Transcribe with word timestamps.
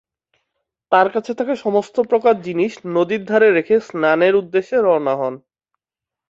তার 0.91 1.07
কাছে 1.09 1.31
থাকা 1.33 1.53
সমস্ত 1.65 1.95
প্রকার 2.09 2.35
জিনিস 2.41 2.71
নদীর 2.95 3.21
ধারে 3.25 3.49
রেখে 3.51 3.75
স্নানের 3.87 4.33
উদ্দেশ্যে 4.35 4.77
রওনা 4.79 5.13
হন। 5.15 5.33